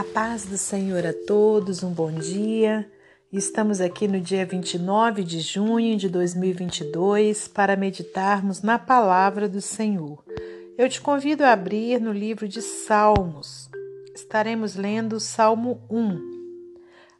[0.00, 2.90] A paz do Senhor a todos, um bom dia.
[3.30, 10.24] Estamos aqui no dia 29 de junho de 2022 para meditarmos na palavra do Senhor.
[10.78, 13.68] Eu te convido a abrir no livro de Salmos.
[14.14, 16.18] Estaremos lendo o Salmo 1.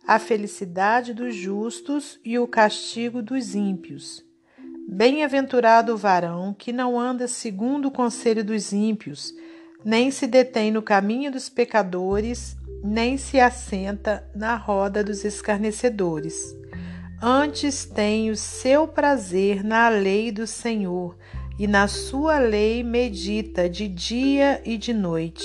[0.07, 4.25] A felicidade dos justos e o castigo dos ímpios.
[4.89, 9.35] Bem-aventurado o varão que não anda segundo o conselho dos ímpios,
[9.85, 16.57] nem se detém no caminho dos pecadores, nem se assenta na roda dos escarnecedores.
[17.23, 21.17] Antes tem o seu prazer na lei do Senhor,
[21.59, 25.45] e na sua lei medita de dia e de noite.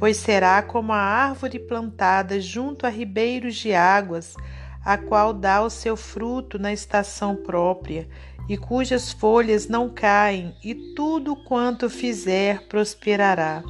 [0.00, 4.34] Pois será como a árvore plantada junto a ribeiros de águas,
[4.84, 8.08] a qual dá o seu fruto na estação própria,
[8.48, 13.62] e cujas folhas não caem, e tudo quanto fizer prosperará.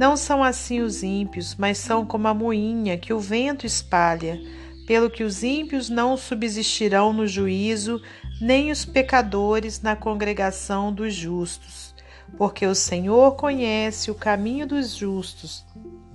[0.00, 4.40] Não são assim os ímpios, mas são como a moinha que o vento espalha.
[4.86, 8.00] Pelo que os ímpios não subsistirão no juízo,
[8.40, 11.94] nem os pecadores na congregação dos justos.
[12.38, 15.66] Porque o Senhor conhece o caminho dos justos,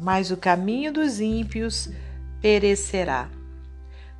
[0.01, 1.87] mas o caminho dos ímpios
[2.41, 3.29] perecerá.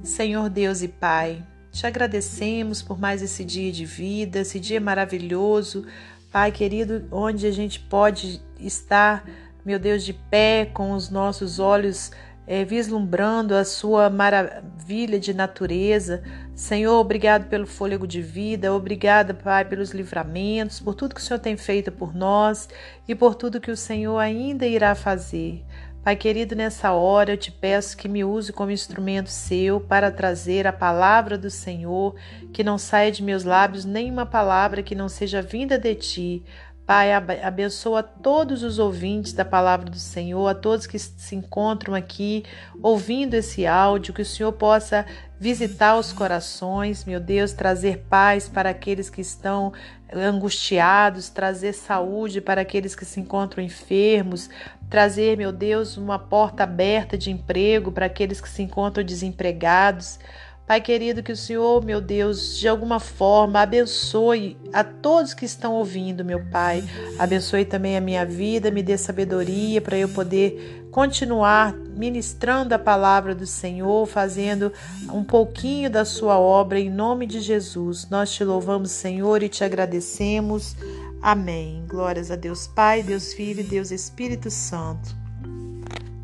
[0.04, 5.88] Senhor Deus e Pai, te agradecemos por mais esse dia de vida, esse dia maravilhoso,
[6.32, 9.26] Pai querido, onde a gente pode estar
[9.66, 12.12] meu Deus, de pé, com os nossos olhos
[12.46, 16.22] é, vislumbrando a sua maravilha de natureza.
[16.54, 21.40] Senhor, obrigado pelo fôlego de vida, obrigada, Pai, pelos livramentos, por tudo que o Senhor
[21.40, 22.70] tem feito por nós
[23.08, 25.66] e por tudo que o Senhor ainda irá fazer.
[26.04, 30.68] Pai querido, nessa hora eu te peço que me use como instrumento seu para trazer
[30.68, 32.14] a palavra do Senhor,
[32.54, 36.44] que não saia de meus lábios nenhuma palavra que não seja vinda de ti,
[36.86, 42.44] Pai, abençoa todos os ouvintes da palavra do Senhor, a todos que se encontram aqui
[42.80, 45.04] ouvindo esse áudio, que o Senhor possa
[45.40, 49.74] visitar os corações, meu Deus, trazer paz para aqueles que estão
[50.14, 54.48] angustiados, trazer saúde para aqueles que se encontram enfermos,
[54.88, 60.20] trazer, meu Deus, uma porta aberta de emprego para aqueles que se encontram desempregados.
[60.68, 65.74] Pai querido, que o Senhor, meu Deus, de alguma forma abençoe a todos que estão
[65.74, 66.84] ouvindo, meu Pai.
[67.20, 73.36] Abençoe também a minha vida, me dê sabedoria para eu poder continuar ministrando a palavra
[73.36, 74.74] do Senhor, fazendo
[75.14, 78.10] um pouquinho da sua obra em nome de Jesus.
[78.10, 80.76] Nós te louvamos, Senhor, e te agradecemos.
[81.22, 81.84] Amém.
[81.88, 85.16] Glórias a Deus Pai, Deus Filho e Deus Espírito Santo.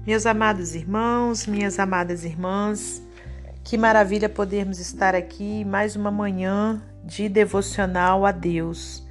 [0.03, 3.03] Meus amados irmãos, minhas amadas irmãs,
[3.63, 9.07] que maravilha podermos estar aqui mais uma manhã de devocional a Deus.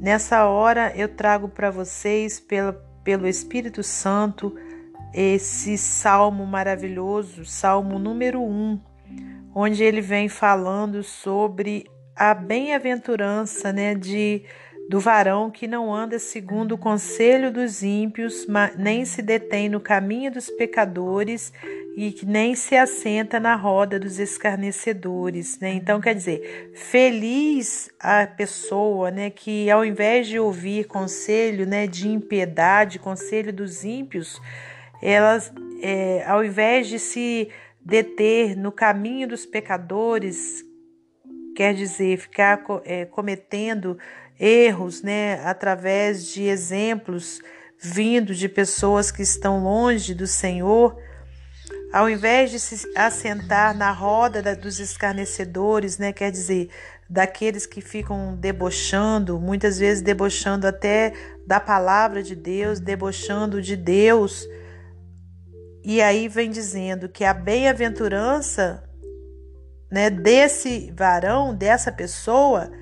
[0.00, 4.54] Nessa hora eu trago para vocês, pelo, pelo Espírito Santo,
[5.12, 8.80] esse salmo maravilhoso, salmo número 1,
[9.54, 11.84] onde ele vem falando sobre
[12.16, 14.44] a bem-aventurança né, de
[14.88, 20.30] do varão que não anda segundo o conselho dos ímpios, nem se detém no caminho
[20.30, 21.52] dos pecadores
[21.96, 25.74] e que nem se assenta na roda dos escarnecedores, né?
[25.74, 32.08] Então quer dizer, feliz a pessoa, né, que ao invés de ouvir conselho, né, de
[32.08, 34.40] impiedade, conselho dos ímpios,
[35.02, 35.52] elas,
[35.82, 37.50] é, ao invés de se
[37.84, 40.64] deter no caminho dos pecadores,
[41.54, 43.98] quer dizer, ficar é, cometendo
[44.40, 47.40] erros, né, através de exemplos
[47.78, 50.96] vindo de pessoas que estão longe do Senhor,
[51.92, 56.70] ao invés de se assentar na roda da, dos escarnecedores, né, quer dizer,
[57.08, 61.12] daqueles que ficam debochando, muitas vezes debochando até
[61.46, 64.48] da palavra de Deus, debochando de Deus.
[65.84, 68.82] E aí vem dizendo que a bem-aventurança
[69.90, 72.72] né, desse varão, dessa pessoa,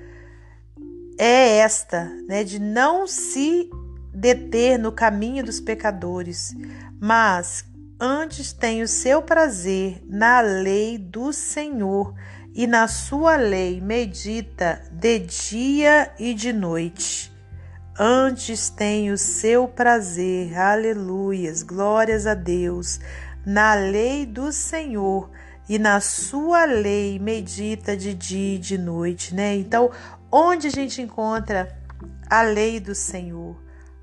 [1.19, 3.69] é esta, né, de não se
[4.13, 6.53] deter no caminho dos pecadores,
[7.01, 7.65] mas
[8.01, 12.13] antes tem o seu prazer na lei do Senhor
[12.53, 17.31] e na sua lei medita de dia e de noite.
[17.97, 22.99] Antes tem o seu prazer, aleluias, glórias a Deus,
[23.45, 25.29] na lei do Senhor
[25.69, 29.55] e na sua lei medita de dia e de noite, né?
[29.55, 29.91] Então,
[30.33, 31.77] Onde a gente encontra
[32.29, 33.60] a lei do Senhor?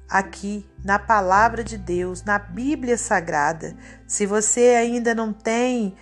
[0.08, 3.76] Aqui, na palavra de Deus, na Bíblia Sagrada.
[4.06, 5.94] Se você ainda não tem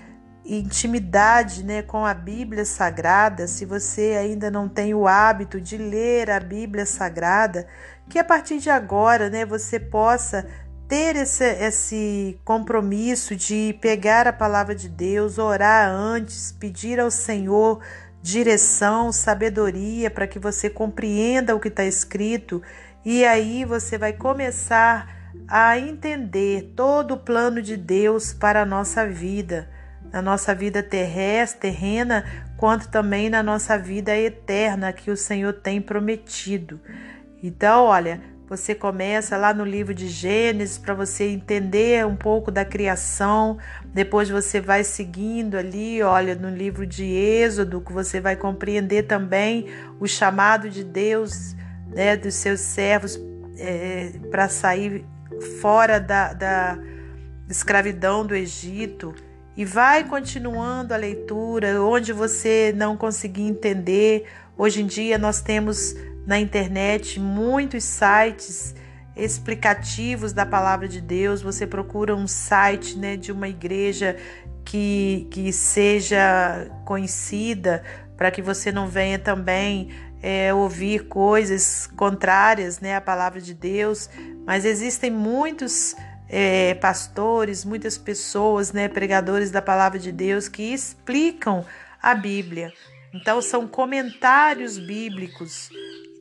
[0.45, 6.31] intimidade né, com a Bíblia Sagrada, se você ainda não tem o hábito de ler
[6.31, 7.67] a Bíblia Sagrada,
[8.09, 10.47] que a partir de agora né, você possa
[10.89, 17.81] ter esse, esse compromisso de pegar a palavra de Deus, orar antes, pedir ao Senhor
[18.23, 22.63] direção, sabedoria para que você compreenda o que está escrito
[23.07, 29.07] e aí você vai começar a entender todo o plano de Deus para a nossa
[29.07, 29.71] vida,
[30.13, 32.25] na nossa vida terrestre, terrena,
[32.57, 36.81] quanto também na nossa vida eterna que o Senhor tem prometido.
[37.41, 42.65] Então, olha, você começa lá no livro de Gênesis para você entender um pouco da
[42.65, 43.57] criação,
[43.95, 49.69] depois você vai seguindo ali, olha, no livro de Êxodo, que você vai compreender também
[50.01, 51.55] o chamado de Deus,
[51.97, 53.19] né, dos seus servos
[53.57, 55.03] é, para sair
[55.63, 56.79] fora da, da
[57.49, 59.15] escravidão do Egito.
[59.57, 64.27] E vai continuando a leitura, onde você não conseguir entender.
[64.59, 65.95] Hoje em dia nós temos
[66.27, 68.75] na internet muitos sites
[69.17, 71.41] explicativos da palavra de Deus.
[71.41, 74.17] Você procura um site né, de uma igreja
[74.67, 77.83] que, que seja conhecida
[78.17, 79.91] para que você não venha também
[80.23, 84.09] é, ouvir coisas contrárias né, à palavra de Deus.
[84.47, 85.95] Mas existem muitos
[86.29, 91.65] é, pastores, muitas pessoas, né, pregadores da palavra de Deus que explicam
[92.03, 92.73] a Bíblia.
[93.15, 95.71] Então, são comentários bíblicos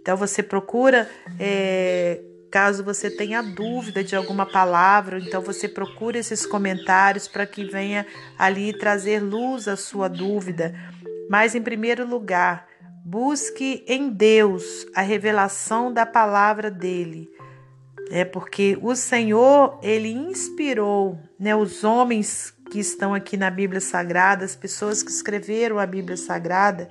[0.06, 1.10] então você procura,
[1.40, 2.22] é,
[2.52, 8.06] caso você tenha dúvida de alguma palavra, então você procura esses comentários para que venha
[8.38, 10.76] ali trazer luz à sua dúvida.
[11.30, 12.68] Mas em primeiro lugar,
[13.04, 17.30] busque em Deus a revelação da palavra dele.
[18.10, 24.46] É porque o Senhor, ele inspirou, né, os homens que estão aqui na Bíblia Sagrada,
[24.46, 26.90] as pessoas que escreveram a Bíblia Sagrada,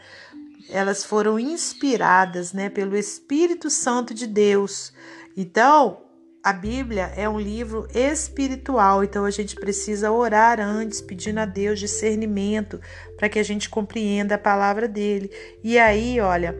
[0.69, 4.93] elas foram inspiradas né, pelo Espírito Santo de Deus.
[5.37, 6.04] Então,
[6.45, 11.81] a Bíblia é um livro espiritual, então a gente precisa orar antes, pedindo a Deus
[11.81, 12.79] discernimento
[13.17, 15.31] para que a gente compreenda a palavra dele.
[15.63, 16.55] E aí, olha,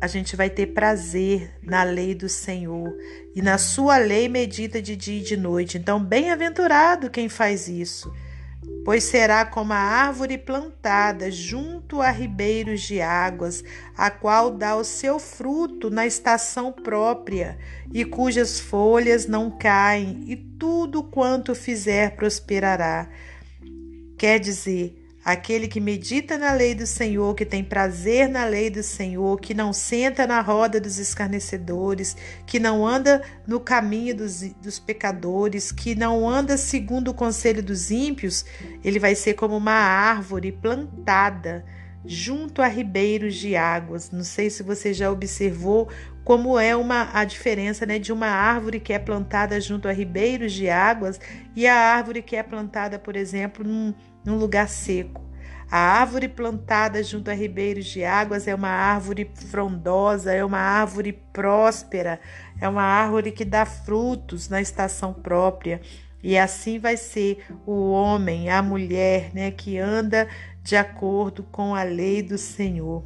[0.00, 2.90] a gente vai ter prazer na lei do Senhor
[3.34, 5.76] e na sua lei medita de dia e de noite.
[5.76, 8.10] Então, bem-aventurado quem faz isso
[8.84, 13.64] pois será como a árvore plantada junto a ribeiros de águas,
[13.96, 17.58] a qual dá o seu fruto na estação própria,
[17.92, 23.08] e cujas folhas não caem, e tudo quanto fizer prosperará.
[24.16, 28.80] Quer dizer, Aquele que medita na lei do Senhor, que tem prazer na lei do
[28.80, 34.78] Senhor, que não senta na roda dos escarnecedores, que não anda no caminho dos, dos
[34.78, 38.44] pecadores, que não anda segundo o conselho dos ímpios,
[38.84, 41.64] ele vai ser como uma árvore plantada
[42.04, 44.12] junto a ribeiros de águas.
[44.12, 45.88] Não sei se você já observou
[46.22, 50.52] como é uma a diferença né, de uma árvore que é plantada junto a ribeiros
[50.52, 51.20] de águas
[51.54, 53.92] e a árvore que é plantada, por exemplo, num
[54.26, 55.24] num lugar seco.
[55.70, 61.12] A árvore plantada junto a ribeiros de águas é uma árvore frondosa, é uma árvore
[61.32, 62.20] próspera,
[62.60, 65.80] é uma árvore que dá frutos na estação própria.
[66.22, 70.28] E assim vai ser o homem, a mulher, né, que anda
[70.62, 73.04] de acordo com a lei do Senhor.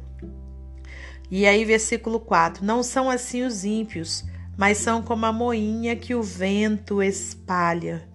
[1.31, 4.23] E aí, versículo 4: Não são assim os ímpios,
[4.55, 8.10] mas são como a moinha que o vento espalha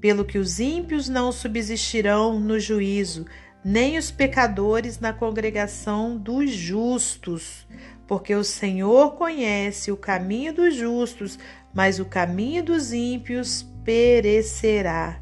[0.00, 3.26] pelo que os ímpios não subsistirão no juízo,
[3.64, 7.66] nem os pecadores na congregação dos justos,
[8.06, 11.38] porque o Senhor conhece o caminho dos justos,
[11.74, 15.20] mas o caminho dos ímpios perecerá.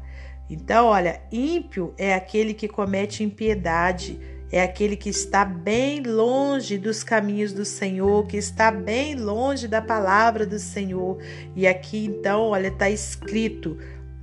[0.49, 4.17] Então, olha, ímpio é aquele que comete impiedade,
[4.49, 9.81] é aquele que está bem longe dos caminhos do Senhor, que está bem longe da
[9.81, 11.17] palavra do Senhor.
[11.53, 13.77] E aqui então, olha, está escrito: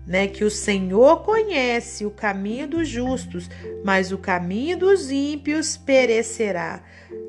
[0.07, 3.49] né, que o Senhor conhece o caminho dos justos,
[3.85, 6.83] mas o caminho dos ímpios perecerá.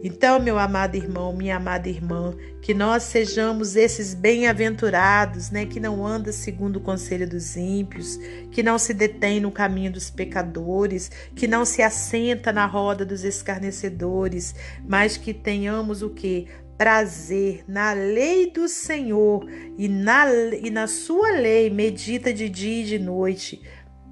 [0.03, 6.05] Então, meu amado irmão, minha amada irmã, que nós sejamos esses bem-aventurados, né, que não
[6.05, 8.17] anda segundo o conselho dos ímpios,
[8.51, 13.23] que não se detém no caminho dos pecadores, que não se assenta na roda dos
[13.23, 14.53] escarnecedores,
[14.87, 16.47] mas que tenhamos o que?
[16.77, 20.25] Prazer na lei do Senhor e na,
[20.61, 23.61] e na sua lei medita de dia e de noite.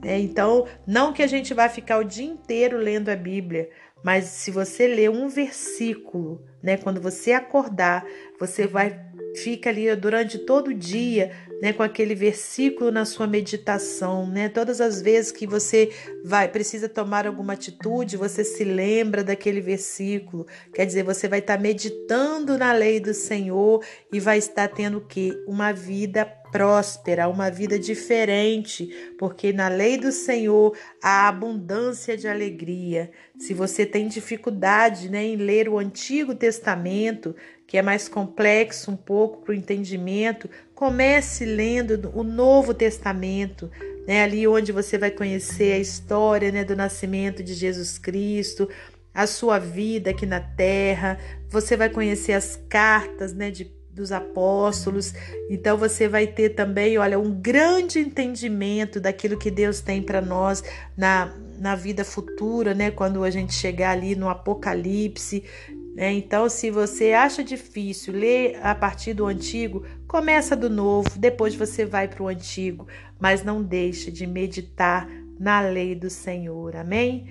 [0.03, 3.70] É, então, não que a gente vá ficar o dia inteiro lendo a Bíblia,
[4.03, 8.05] mas se você ler um versículo, né, quando você acordar,
[8.38, 9.00] você vai
[9.36, 11.32] fica ali durante todo o dia,
[11.63, 14.50] né, com aquele versículo na sua meditação, né?
[14.50, 15.89] Todas as vezes que você
[16.22, 20.46] vai precisa tomar alguma atitude, você se lembra daquele versículo.
[20.74, 25.08] Quer dizer, você vai estar meditando na lei do Senhor e vai estar tendo o
[25.08, 32.27] que uma vida próspera, uma vida diferente, porque na lei do Senhor há abundância de
[32.27, 33.10] alegria.
[33.39, 38.95] Se você tem dificuldade né, em ler o Antigo Testamento, que é mais complexo um
[38.95, 43.72] pouco para o entendimento, comece lendo o Novo Testamento.
[44.05, 48.69] Né, ali onde você vai conhecer a história né, do nascimento de Jesus Cristo,
[49.13, 51.17] a sua vida aqui na terra,
[51.50, 55.13] você vai conhecer as cartas né, de, dos apóstolos,
[55.50, 60.63] então você vai ter também, olha, um grande entendimento daquilo que Deus tem para nós
[60.97, 65.43] na, na vida futura, né, quando a gente chegar ali no Apocalipse.
[65.95, 66.12] Né?
[66.13, 71.85] Então, se você acha difícil ler a partir do antigo, começa do novo, depois você
[71.85, 72.88] vai para o antigo,
[73.19, 75.07] mas não deixe de meditar
[75.39, 76.75] na lei do Senhor.
[76.75, 77.27] Amém?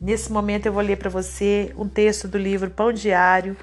[0.00, 3.56] Nesse momento eu vou ler para você um texto do livro Pão Diário,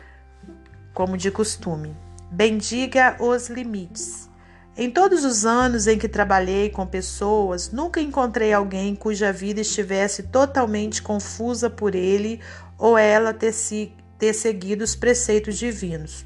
[0.94, 1.96] como de costume.
[2.34, 4.30] Bendiga os limites.
[4.78, 10.24] Em todos os anos em que trabalhei com pessoas, nunca encontrei alguém cuja vida estivesse
[10.24, 12.40] totalmente confusa por ele
[12.78, 16.26] ou ela ter, se, ter seguido os preceitos divinos.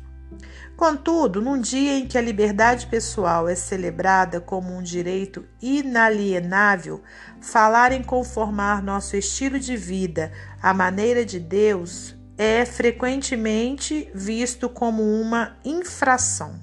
[0.77, 7.01] Contudo, num dia em que a liberdade pessoal é celebrada como um direito inalienável,
[7.41, 10.31] falar em conformar nosso estilo de vida
[10.61, 16.59] à maneira de Deus é frequentemente visto como uma infração.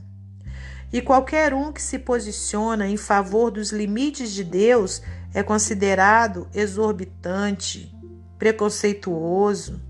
[0.92, 5.02] E qualquer um que se posiciona em favor dos limites de Deus
[5.32, 7.94] é considerado exorbitante,
[8.38, 9.80] preconceituoso.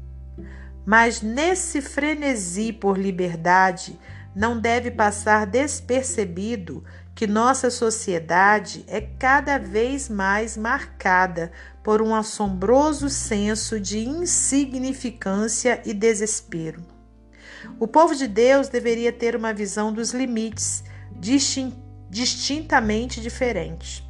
[0.87, 3.99] Mas nesse frenesi por liberdade,
[4.35, 11.53] não deve passar despercebido que nossa sociedade é cada vez mais marcada
[11.83, 16.83] por um assombroso senso de insignificância e desespero.
[17.79, 20.83] O povo de Deus deveria ter uma visão dos limites
[22.11, 24.03] distintamente diferente.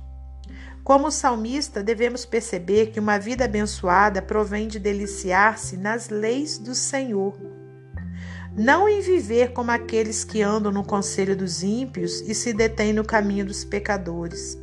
[0.84, 7.61] Como salmista, devemos perceber que uma vida abençoada provém de deliciar-se nas leis do Senhor
[8.56, 13.04] não em viver como aqueles que andam no conselho dos ímpios e se detêm no
[13.04, 14.58] caminho dos pecadores.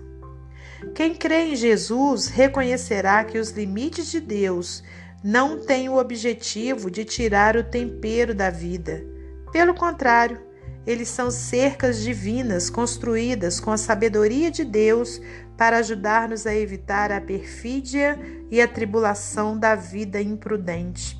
[0.93, 4.83] Quem crê em Jesus reconhecerá que os limites de Deus
[5.23, 9.03] não têm o objetivo de tirar o tempero da vida.
[9.51, 10.39] Pelo contrário,
[10.87, 15.21] eles são cercas divinas construídas com a sabedoria de Deus
[15.57, 18.17] para ajudar-nos a evitar a perfídia
[18.49, 21.18] e a tribulação da vida imprudente.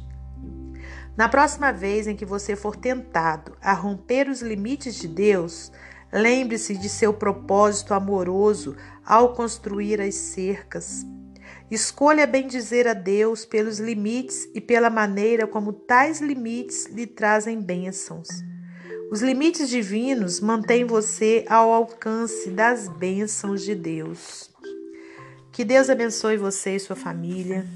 [1.19, 5.69] Na próxima vez em que você for tentado a romper os limites de Deus,
[6.13, 11.05] lembre-se de seu propósito amoroso ao construir as cercas.
[11.69, 17.61] Escolha bem dizer a Deus pelos limites e pela maneira como tais limites lhe trazem
[17.61, 18.29] bênçãos.
[19.11, 24.49] Os limites divinos mantêm você ao alcance das bênçãos de Deus.
[25.51, 27.67] Que Deus abençoe você e sua família.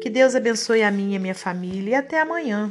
[0.00, 1.90] Que Deus abençoe a minha e minha família.
[1.90, 2.70] E até amanhã